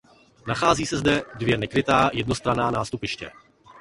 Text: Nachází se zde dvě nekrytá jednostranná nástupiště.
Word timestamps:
Nachází 0.47 0.85
se 0.85 0.97
zde 0.97 1.21
dvě 1.35 1.57
nekrytá 1.57 2.09
jednostranná 2.13 2.71
nástupiště. 2.71 3.31